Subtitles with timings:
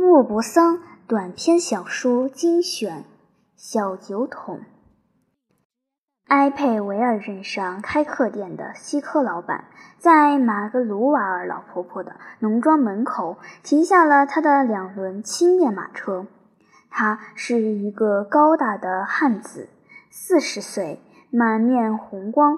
[0.00, 3.04] 莫泊桑短篇小说精选，
[3.56, 4.60] 小酒桶。
[6.28, 9.64] 埃佩维尔镇上开客店的西科老板，
[9.98, 16.28] 在马格鲁瓦尔老婆婆的农庄门口停下了他的两轮轻便马车。
[16.88, 19.68] 他是一个高大的汉子，
[20.12, 21.02] 四十岁，
[21.32, 22.56] 满面红光，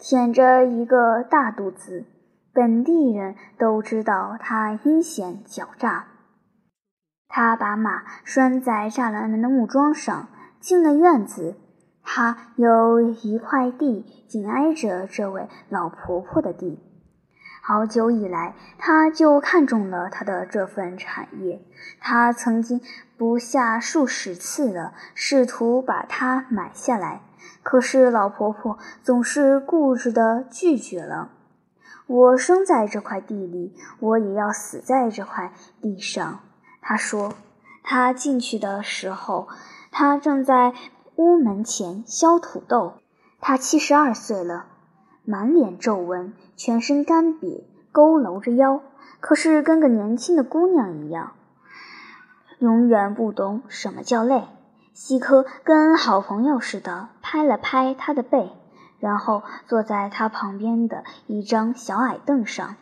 [0.00, 2.06] 腆着一个大肚子。
[2.54, 6.06] 本地人都知道他阴险狡诈。
[7.28, 11.56] 他把马拴在栅栏门的木桩上，进了院子。
[12.02, 16.82] 他有一块地紧挨着这位老婆婆的地，
[17.62, 21.60] 好久以来他就看中了她的这份产业。
[22.00, 22.80] 他曾经
[23.18, 27.20] 不下数十次的试图把它买下来，
[27.62, 31.32] 可是老婆婆总是固执的拒绝了。
[32.06, 35.52] 我生在这块地里，我也要死在这块
[35.82, 36.40] 地上。
[36.80, 37.34] 他说
[37.84, 39.48] ：“他进去的时候，
[39.90, 40.74] 他正在
[41.16, 42.94] 屋门前削土豆。
[43.40, 44.66] 他七十二岁了，
[45.24, 48.80] 满脸皱纹，全身干瘪，佝偻着腰，
[49.20, 51.32] 可是跟个年轻的姑娘一样。
[52.58, 54.48] 永远不懂什么叫累。”
[54.92, 58.50] 西科跟好朋友似的拍了拍他的背，
[58.98, 62.74] 然后坐在他旁边的一张小矮凳上。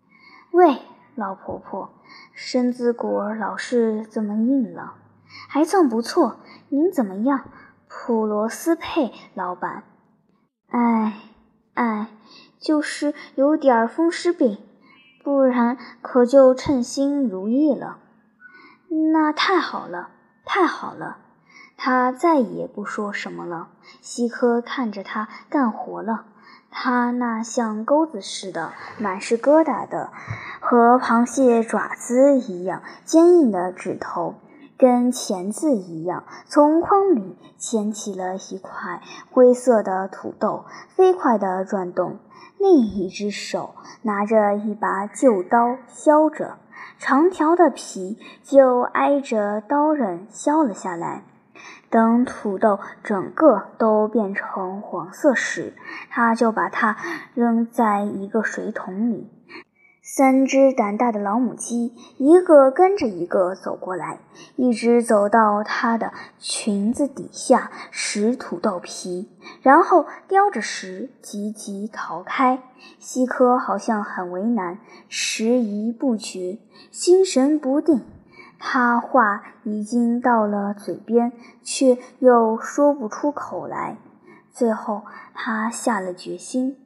[0.52, 0.82] “喂，
[1.14, 1.90] 老婆婆。”
[2.32, 4.94] 身子骨儿老是这么硬了，
[5.48, 6.40] 还算不错。
[6.68, 7.44] 您怎么样，
[7.88, 9.84] 普罗斯佩老板？
[10.68, 11.20] 哎，
[11.74, 12.08] 哎，
[12.58, 14.58] 就是有点风湿病，
[15.22, 17.98] 不然可就称心如意了。
[19.12, 20.10] 那太好了，
[20.44, 21.18] 太好了。
[21.76, 23.68] 他再也不说什么了。
[24.00, 26.26] 西科看着他干活了。
[26.72, 30.10] 他那像钩子似的、满是疙瘩的、
[30.60, 34.34] 和螃蟹爪子一样坚硬的指头，
[34.78, 40.64] 跟钳子一样，从筐里捡起了一块灰色的土豆，
[40.96, 42.18] 飞快地转动。
[42.58, 46.56] 另一只手拿着一把旧刀削着，
[46.98, 51.24] 长条的皮就挨着刀刃削了下来。
[51.90, 55.74] 等土豆整个都变成黄色时，
[56.10, 56.96] 他就把它
[57.34, 59.30] 扔在一个水桶里。
[60.04, 64.18] 三只胆大的老母鸡一个跟着一个走过来，
[64.56, 69.30] 一直走到它的裙子底下拾土豆皮，
[69.62, 72.62] 然后叼着食急急逃开。
[72.98, 76.58] 西科好像很为难，迟疑不决，
[76.90, 78.02] 心神不定。
[78.64, 81.32] 他话已经到了嘴边，
[81.64, 83.98] 却又说不出口来。
[84.52, 85.02] 最后，
[85.34, 86.76] 他下了决心。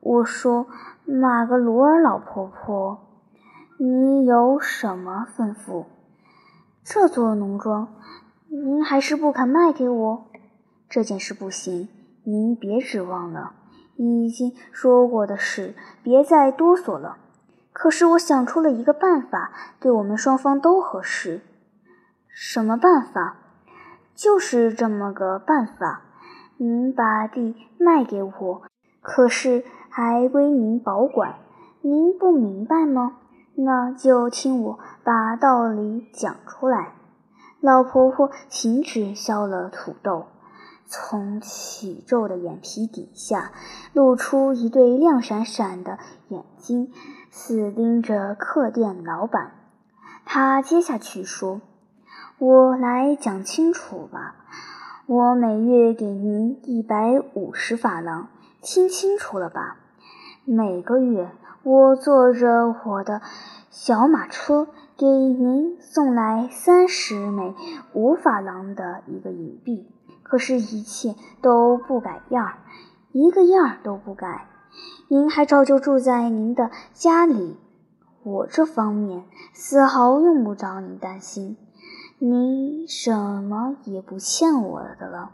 [0.00, 0.66] 我说
[1.06, 2.98] ：“马格罗尔老婆婆，
[3.78, 5.84] 你有什么吩咐？
[6.82, 7.94] 这座农庄，
[8.48, 10.26] 您还是不肯卖给我？
[10.88, 11.88] 这件事不行，
[12.24, 13.52] 您别指望了。
[13.94, 17.18] 已经说过的事，别再哆嗦了。”
[17.72, 21.40] 可是我想出了一个办法，对我们双方都合适。
[22.28, 23.36] 什么办法？
[24.14, 26.02] 就是这么个办法。
[26.58, 28.62] 您把地卖给我，
[29.00, 31.36] 可是还归您保管。
[31.80, 33.16] 您不明白吗？
[33.54, 36.94] 那就听我把道理讲出来。
[37.60, 40.26] 老婆婆停止削了土豆，
[40.86, 43.52] 从起皱的眼皮底下
[43.92, 46.92] 露出一对亮闪闪的眼睛。
[47.34, 49.52] 死盯着客店老板，
[50.26, 51.62] 他接下去说
[52.38, 54.36] ：“我来讲清楚吧。
[55.06, 58.28] 我每月给您一百五十法郎，
[58.60, 59.78] 听清楚了吧？
[60.44, 61.30] 每个月
[61.62, 63.22] 我坐着我的
[63.70, 64.68] 小马车
[64.98, 67.54] 给您送来三十枚
[67.94, 69.90] 五法郎的一个银币。
[70.22, 72.58] 可是，一切都不改样儿，
[73.12, 74.48] 一个样儿都不改。”
[75.12, 77.58] 您还照旧住在您的家里，
[78.22, 81.58] 我这方面丝毫用不着您担心。
[82.18, 85.32] 您什么也不欠我的了，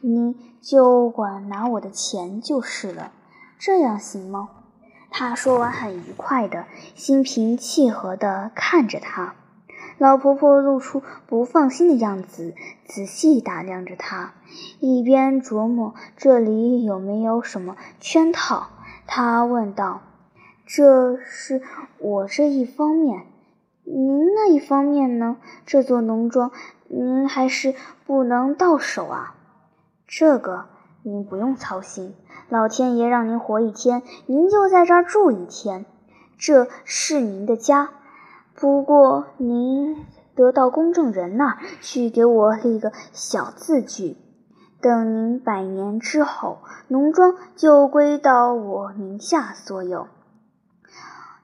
[0.00, 3.10] 您就管拿我的钱就是了。
[3.58, 4.50] 这样行吗？
[5.10, 9.34] 他说完，很愉快的，心平气和地看着他。
[9.98, 12.54] 老婆婆露出不放心的样子，
[12.86, 14.34] 仔细打量着他，
[14.78, 18.68] 一边琢磨这里有没有什么圈套。
[19.10, 20.02] 他问道
[20.66, 21.62] ：“这是
[21.98, 23.24] 我这一方面，
[23.84, 25.38] 您那一方面呢？
[25.64, 26.52] 这座农庄，
[26.88, 27.74] 您还是
[28.06, 29.34] 不能到手啊。
[30.06, 30.66] 这个
[31.02, 32.14] 您不用操心，
[32.50, 35.86] 老天爷让您活一天，您就在这儿住一天，
[36.36, 37.88] 这是您的家。
[38.54, 40.04] 不过您
[40.34, 44.18] 得到公证人那儿去给我立个小字据。
[44.80, 50.06] 等您百年之后，农庄就归到我名下所有。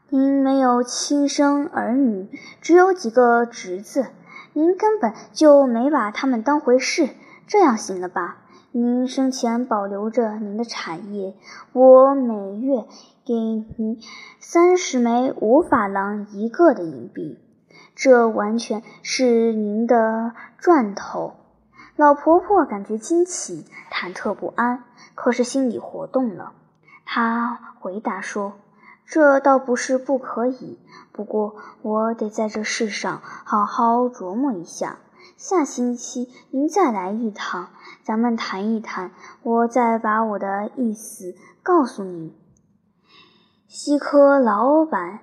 [0.09, 2.29] 您没有亲生儿女，
[2.61, 4.07] 只有几个侄子，
[4.53, 7.09] 您根本就没把他们当回事。
[7.49, 8.39] 这样行了吧？
[8.71, 11.35] 您生前保留着您的产业，
[11.73, 12.85] 我每月
[13.25, 14.01] 给您
[14.39, 17.39] 三十枚五法郎一个的银币，
[17.97, 21.35] 这完全是您的赚头。
[21.97, 26.53] 老婆婆感觉惊奇、忐忑不安，可是心里活动了。
[27.05, 28.55] 她回答说
[29.07, 30.81] ：“这倒不是不可以，
[31.13, 34.99] 不过我得在这事上好好琢磨一下。
[35.37, 37.69] 下星期您再来一趟，
[38.03, 39.13] 咱们谈一谈，
[39.43, 42.35] 我再把我的意思告诉您。”
[43.69, 45.21] 西科老板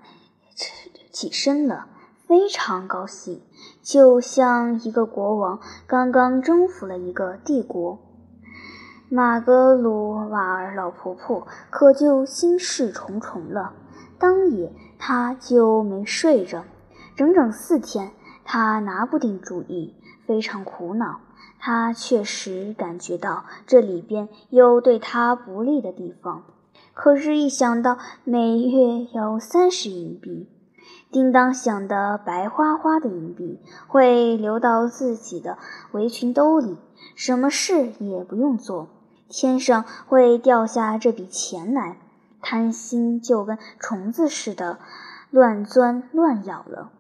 [1.12, 1.88] 起身了。
[2.28, 3.42] 非常高兴，
[3.82, 8.00] 就像一个国王刚刚征服了一个帝国。
[9.10, 13.74] 马格鲁瓦尔老婆婆可就心事重重了。
[14.18, 16.64] 当夜，她就没睡着，
[17.16, 18.12] 整整四天，
[18.46, 19.96] 她拿不定主意，
[20.26, 21.20] 非常苦恼。
[21.60, 26.44] 她确实感觉到这里边有对她不利的地方，
[26.94, 30.48] 可是，一想到每月有三十银币，
[31.12, 35.58] 叮当响的白花花的银币会流到自己的
[35.92, 36.78] 围裙兜里，
[37.16, 38.88] 什么事也不用做，
[39.28, 41.98] 天上会掉下这笔钱来，
[42.42, 44.80] 贪心就跟虫子似的
[45.30, 46.92] 乱钻乱咬了。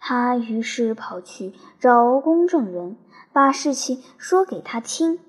[0.00, 2.96] 他于是跑去找公证人，
[3.32, 5.20] 把事情说给他听。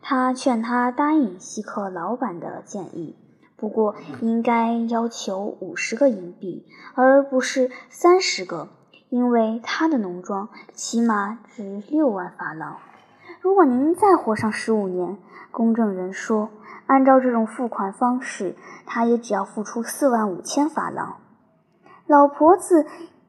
[0.00, 3.16] 他劝他答应西克老板的建议。
[3.56, 8.68] 不过，应该要求五十个银币，而不是三十个，
[9.08, 12.76] 因为他的农庄起码值六万法郎。
[13.40, 15.16] 如果您再活上十五年，
[15.50, 16.50] 公证人说，
[16.86, 21.16] 按照这种付款方式，他也只要付出四万五千法郎。
[22.06, 22.84] 老婆子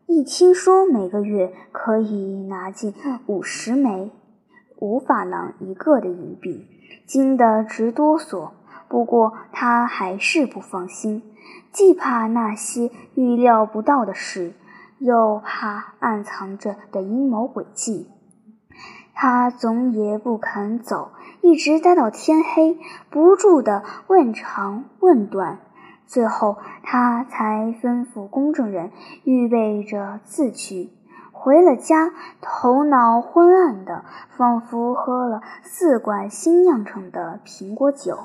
[0.08, 2.94] 一听说每个月可以拿进
[3.28, 4.12] 五十枚
[4.80, 6.68] 五法郎一个的银币，
[7.06, 8.52] 惊得直哆嗦。
[8.88, 11.24] 不过他还是不放心，
[11.72, 14.54] 既怕那些预料不到的事，
[15.00, 18.10] 又怕暗藏着的阴谋诡计。
[19.14, 21.12] 他总也不肯走，
[21.42, 22.78] 一直待到天黑，
[23.10, 25.60] 不住地问长问短。
[26.06, 28.92] 最后，他才吩咐公证人
[29.24, 30.92] 预备着字据。
[31.34, 32.12] 回了家，
[32.42, 34.06] 头脑昏暗的，
[34.38, 38.20] 仿佛喝了四罐新酿成的苹果酒。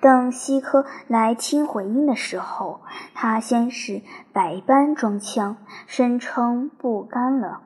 [0.00, 2.80] 等西科来听回音的时候，
[3.14, 4.00] 他先是
[4.32, 7.60] 百般装腔，声称不干了，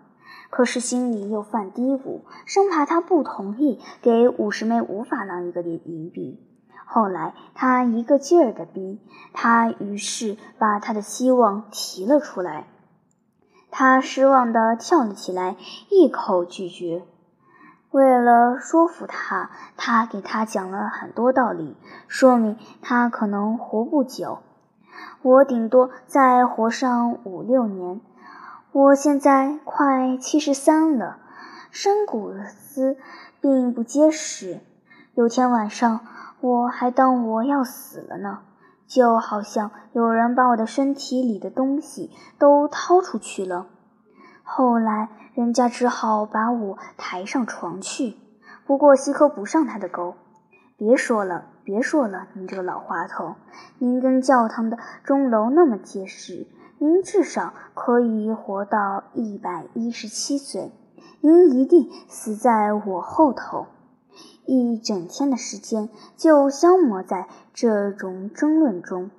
[0.51, 6.41] 可是心里又犯嘀咕，生怕他不同意给五十枚五法郎一个银币。
[6.87, 9.01] 后来他一个劲儿的逼，
[9.33, 12.67] 他于是把他的希望提了出来。
[13.71, 15.57] 他失望地跳了起来，
[15.91, 17.05] 一口拒绝。
[17.94, 21.76] 为了说服他，他给他讲了很多道理，
[22.08, 24.41] 说明他可能活不久。
[25.23, 28.00] 我顶多再活上五六年。
[28.73, 31.19] 我现在快七十三了，
[31.70, 32.96] 身骨子
[33.41, 34.58] 并不结实。
[35.15, 36.01] 有天晚上，
[36.41, 38.41] 我还当我要死了呢，
[38.89, 42.10] 就好像有人把我的身体里的东西
[42.41, 43.69] 都掏出去了。
[44.44, 45.08] 后来。
[45.34, 48.17] 人家只好把我抬上床去。
[48.67, 50.15] 不过西科不上他的钩。
[50.77, 53.34] 别说了，别说了，您这个老滑头，
[53.79, 56.46] 您跟教堂的钟楼那么结实，
[56.79, 60.70] 您至少可以活到一百一十七岁。
[61.20, 63.67] 您一定死在我后头。
[64.46, 69.10] 一整天的时间就消磨在这种争论中。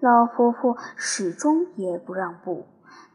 [0.00, 2.64] 老婆婆始终也不让步。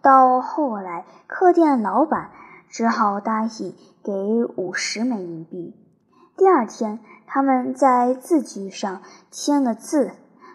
[0.04, 2.30] 到后来，客店老板。
[2.70, 4.12] 只好答应给
[4.56, 5.76] 五十枚银币。
[6.36, 10.14] 第二天，他们在字据上签了字，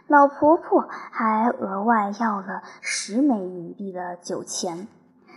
[0.09, 4.89] 老婆婆还额外要了十枚银币的酒钱。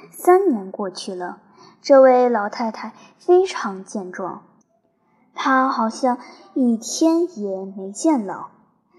[0.09, 1.37] 三年过去了，
[1.83, 4.41] 这位老太太非常健壮，
[5.35, 6.17] 她好像
[6.55, 8.47] 一天也没见老。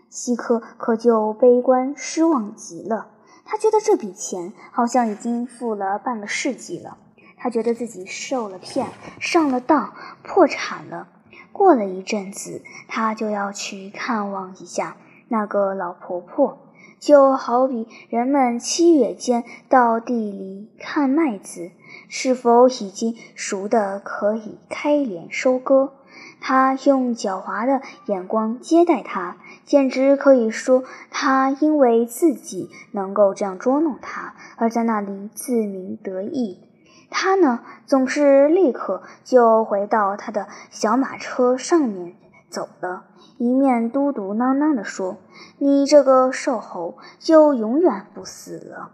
[0.09, 3.09] 西科可就悲观失望极了，
[3.45, 6.99] 他觉得这笔钱好像已经付了半个世纪了。
[7.37, 8.87] 他觉得自己受了骗，
[9.19, 11.09] 上了当，破产了。
[11.51, 14.97] 过了一阵子，他就要去看望一下
[15.29, 16.59] 那个老婆婆。
[17.01, 21.73] 就好比人们七月间到地里看麦子，
[22.09, 25.95] 是否已经熟的可以开镰收割。
[26.41, 36.69] 他用狡猾的眼光接待他，简直可以说他因为自己能够这样捉弄他，而在那里自鸣得意。
[37.11, 42.15] 他呢，总是立刻就回到他的小马车上面
[42.49, 43.05] 走了，
[43.37, 45.19] 一面嘟嘟囔囔地说
[45.59, 48.93] ：“你这个瘦猴，就永远不死了。”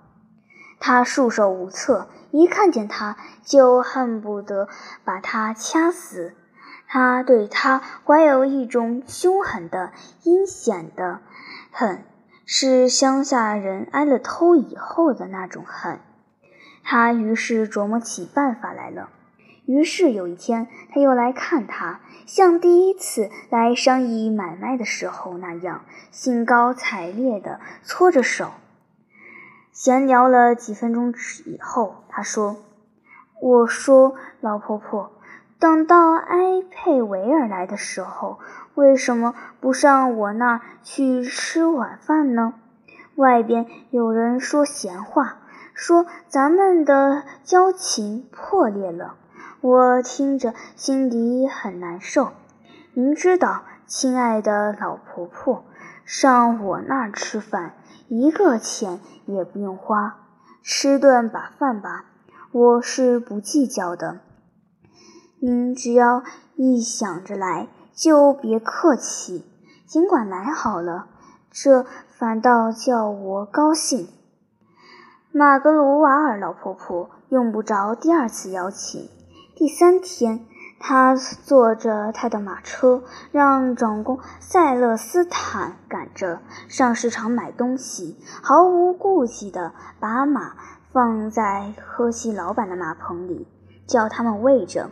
[0.81, 4.69] 他束手无策，一看见他就恨不得
[5.05, 6.35] 把他掐死。
[6.91, 9.93] 他对他怀有一种凶狠的、
[10.23, 11.21] 阴险的
[11.71, 12.03] 恨，
[12.47, 16.01] 是乡下人挨了偷以后的那种恨。
[16.83, 19.11] 他于是琢磨起办法来了。
[19.67, 28.53] 于是有一天，他又来看他，像第一次来商议买卖的时候那样，兴高采烈地搓着手。
[29.71, 31.13] 闲聊了几分钟
[31.45, 32.57] 以后，他说
[33.43, 35.13] ：“我说，老婆婆。”
[35.61, 38.39] 等到埃佩维尔来的时候，
[38.75, 42.55] 为什么不上我那儿去吃晚饭呢？
[43.17, 45.39] 外边有人说闲话，
[45.75, 49.17] 说咱们的交情破裂了。
[49.61, 52.31] 我听着心里很难受。
[52.95, 55.65] 您知道，亲爱的老婆婆，
[56.05, 57.73] 上我那儿吃饭，
[58.07, 60.19] 一个钱也不用花，
[60.63, 62.05] 吃顿把饭吧，
[62.53, 64.21] 我是不计较的。
[65.41, 66.25] 您只要
[66.57, 69.45] 一想着来，就别客气，
[69.87, 71.07] 尽管来好了，
[71.53, 74.09] 这反倒叫我高兴。
[75.31, 79.09] 马格鲁瓦尔老婆婆用不着第二次邀请。
[79.55, 80.45] 第三天，
[80.81, 90.55] 她坐着她的马车，让长工塞勒斯坦赶着上市场买东西，毫无顾忌地把马
[90.93, 93.47] 放在喝西老板的马棚里，
[93.87, 94.91] 叫他们喂着。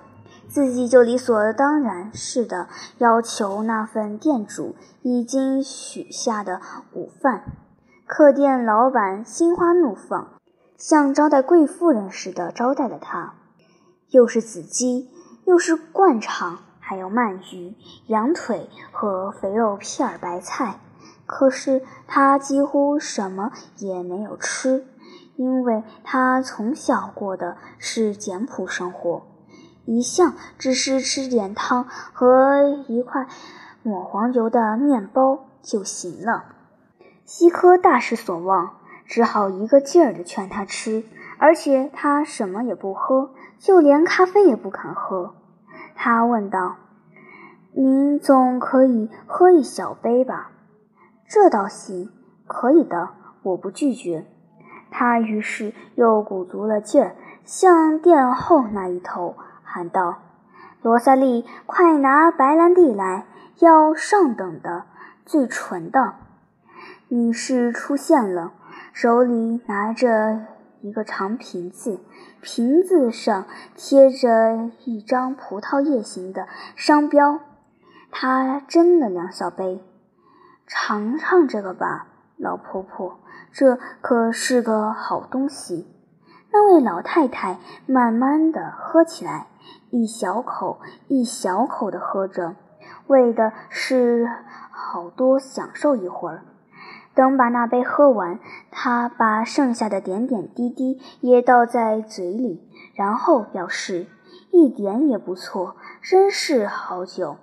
[0.49, 6.61] 自己就理所当然似的要求那份店主已经许下的
[6.93, 7.45] 午饭。
[8.07, 10.29] 客店老板心花怒放，
[10.77, 13.35] 像招待贵妇人似的招待了他，
[14.11, 15.11] 又是子鸡，
[15.45, 17.75] 又是灌肠，还有鳗鱼、
[18.07, 20.79] 羊腿和肥肉片儿、白菜。
[21.27, 24.87] 可是他几乎什么也没有吃，
[25.35, 29.23] 因为他从小过的是简朴生活。
[29.87, 33.27] 一向只是吃点汤和一块
[33.83, 36.45] 抹黄油的面包就行了。
[37.25, 38.77] 西科大失所望，
[39.07, 41.05] 只好一个劲儿地劝他吃，
[41.39, 45.35] 而且他什么也不喝，就连咖啡也不肯喝。
[45.95, 46.77] 他问道
[47.73, 50.51] ：“您总可以喝一小杯吧
[51.29, 52.11] ？”“这倒行，
[52.47, 53.11] 可以的，
[53.43, 54.27] 我不拒绝。”
[54.91, 59.37] 他于是又鼓足了劲儿，向殿后那一头。
[59.77, 60.23] 喊道
[60.81, 63.27] ：“罗萨莉，快拿白兰地来，
[63.59, 64.87] 要上等的，
[65.27, 66.15] 最纯的。”
[67.09, 68.55] 女士出现了，
[68.95, 70.47] 手里拿着
[70.81, 72.01] 一个长瓶子，
[72.41, 77.41] 瓶子上贴着一张葡萄叶形的商标。
[78.11, 79.85] 她斟了两小杯，
[80.67, 82.07] 尝尝这个吧，
[82.39, 83.19] 老婆婆，
[83.53, 85.87] 这可是个好东西。
[86.57, 89.49] 那位老太太慢慢的喝起来。
[89.91, 92.57] 一小口一小口地喝着，
[93.09, 94.27] 为的是
[94.71, 96.45] 好多享受一会儿。
[97.15, 98.39] 等把那杯喝完，
[98.71, 104.07] 他把剩下的点点滴滴也倒在嘴里，然后表示
[104.51, 107.37] 一点也不错，真是好酒。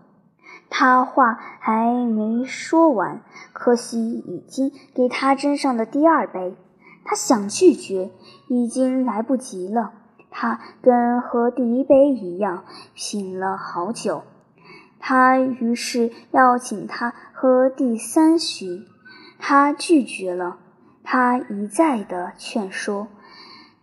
[0.72, 3.22] 他话还没说完，
[3.54, 6.58] 可惜已经给他斟上了第二杯。
[7.06, 8.12] 他想拒绝，
[8.48, 9.94] 已经来不及了。
[10.32, 14.24] 他跟喝第一杯一样，品了好久。
[15.00, 18.86] 他于是要请他喝第三巡，
[19.38, 20.58] 他拒绝了。
[21.04, 23.10] 他一再的劝说：“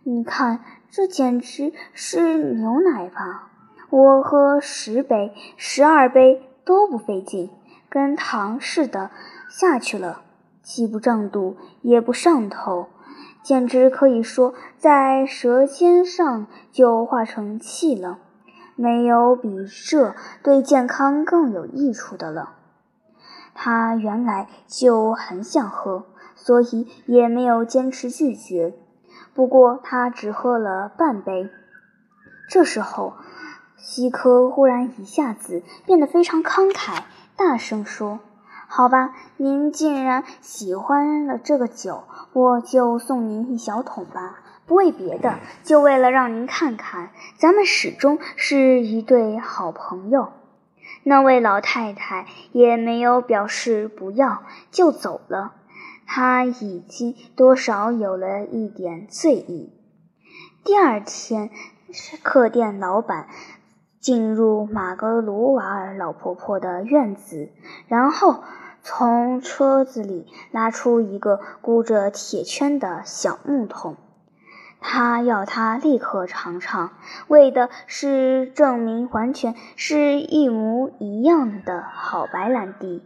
[0.03, 3.51] 你看，这简直是牛奶吧？
[3.91, 7.51] 我喝十杯、十二杯都不费劲，
[7.87, 9.11] 跟糖似的
[9.47, 10.23] 下去了，
[10.63, 12.87] 既不胀肚，也不上头。”
[13.43, 18.19] 简直可以说，在舌尖上就化成气了。
[18.75, 22.53] 没有比这对健康更有益处的了。
[23.53, 26.05] 他原来就很想喝，
[26.35, 28.73] 所以也没有坚持拒绝。
[29.35, 31.49] 不过他只喝了半杯。
[32.49, 33.13] 这时候，
[33.77, 37.03] 西科忽然一下子变得非常慷慨，
[37.35, 38.19] 大声说
[38.73, 44.39] ：“好吧，您既然喜欢了这个酒，我就送您一小桶吧。
[44.65, 50.31] 不为别的，就为了让您看看，咱们始终是一对好朋友。
[51.03, 55.51] 那位老太太也没有表示不要，就走了。
[56.07, 59.73] 她已经多少有了一点醉意。
[60.63, 61.49] 第二天，
[62.23, 63.27] 客店老板。
[63.99, 67.51] 进入马格鲁瓦尔老婆婆的院子，
[67.87, 68.43] 然后
[68.83, 73.95] 从车子里拉出一个箍着铁圈的小木桶。
[74.79, 76.91] 他要他立刻尝尝，
[77.27, 83.03] 为的是证明完全是一模一样的好白兰地。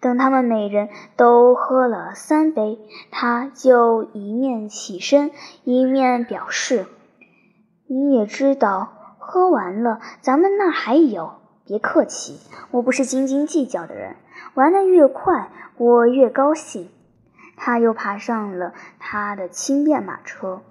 [0.00, 2.78] 等他们每人都喝了三杯，
[3.10, 5.32] 他就一面起身，
[5.64, 6.86] 一面表示
[7.88, 11.32] ：“你也知道。”喝完了，咱们那儿还有，
[11.64, 12.38] 别客气，
[12.70, 14.14] 我不是斤斤计较的人。
[14.56, 16.88] 玩得越快，我越高兴。
[17.58, 20.62] 他又爬上了他的轻便马车。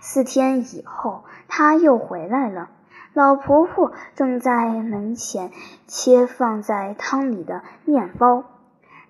[0.00, 2.70] 四天以后，他又回来了。
[3.14, 5.52] 老婆婆正在门前
[5.86, 8.42] 切放在汤里的面包。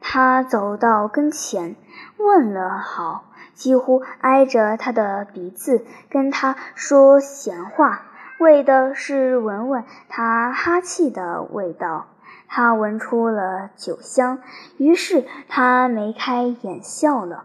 [0.03, 1.77] 他走到跟前，
[2.19, 3.25] 问了好，
[3.55, 8.03] 几乎挨着他的鼻子跟他说闲话。
[8.39, 12.07] 为的是闻闻他哈气的味道，
[12.53, 14.41] 他闻出了酒香，
[14.77, 17.45] 于是他眉开眼笑了。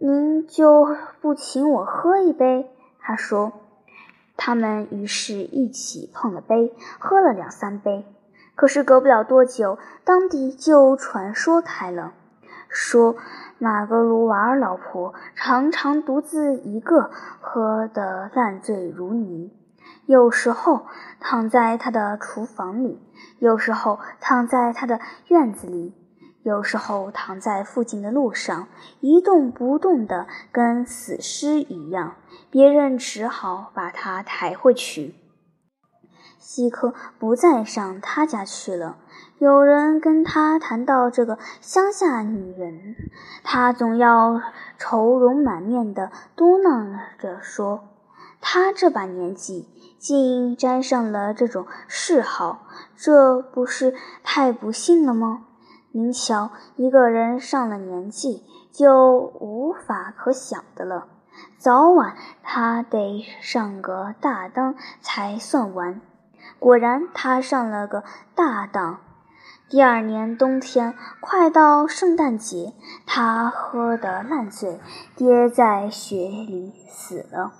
[0.00, 2.70] 您就不请我喝一杯？
[2.98, 3.52] 他说。
[4.34, 8.06] 他们于是一起碰了杯，喝了两三杯。
[8.56, 12.14] 可是隔不了多久，当地就传说开了，
[12.68, 13.14] 说
[13.58, 19.52] 马格鲁瓦尔老婆常常独自一个，喝得烂醉如泥。
[20.06, 20.86] 有时候
[21.20, 23.00] 躺在他的厨房里，
[23.38, 25.94] 有时候躺在他的院子里，
[26.42, 28.68] 有时候躺在附近的路上，
[29.00, 32.16] 一动不动的，跟死尸一样。
[32.50, 35.14] 别人只好把他抬回去。
[36.38, 38.98] 西科不再上他家去了。
[39.38, 42.96] 有人跟他谈到这个乡下女人，
[43.42, 44.42] 他总要
[44.76, 47.88] 愁容满面的嘟囔着说
[48.42, 49.66] ：“他这把年纪。”
[50.02, 55.44] 竟沾上了这种嗜好，这不是太不幸了吗？
[55.92, 61.06] 您瞧，一个人上了年纪，就无法可想的了。
[61.56, 66.00] 早晚他得上个大当才算完。
[66.58, 68.02] 果然，他上了个
[68.34, 68.98] 大当。
[69.68, 72.72] 第二年冬天，快到圣诞节，
[73.06, 74.80] 他喝得烂醉，
[75.14, 77.52] 跌在雪里死了。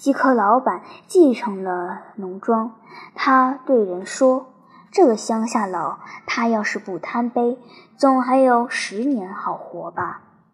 [0.00, 2.72] 基科老板继承了农庄，
[3.14, 4.46] 他对人说
[4.90, 7.58] ：“这个乡下佬，他要是不贪杯，
[7.98, 10.22] 总还有十年好活吧。”